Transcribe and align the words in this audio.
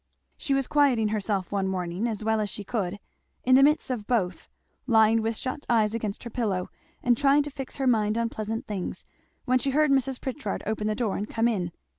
She 0.35 0.55
was 0.55 0.65
quieting 0.65 1.09
herself 1.09 1.51
one 1.51 1.67
morning, 1.67 2.07
as 2.07 2.23
well 2.23 2.39
as 2.39 2.49
she 2.49 2.63
could, 2.63 2.97
in 3.43 3.53
the 3.53 3.61
midst 3.61 3.91
of 3.91 4.07
both, 4.07 4.47
lying 4.87 5.21
with 5.21 5.37
shut 5.37 5.63
eyes 5.69 5.93
against 5.93 6.23
her 6.23 6.31
pillow, 6.31 6.71
and 7.03 7.15
trying 7.15 7.43
to 7.43 7.51
fix 7.51 7.75
her 7.75 7.85
mind 7.85 8.17
on 8.17 8.27
pleasant 8.27 8.65
things, 8.65 9.05
when 9.45 9.59
she 9.59 9.69
heard 9.69 9.91
Mrs. 9.91 10.19
Pritchard 10.19 10.63
open 10.65 10.87
the 10.87 10.95
door 10.95 11.17
and 11.17 11.29
come 11.29 11.47
in. 11.47 11.71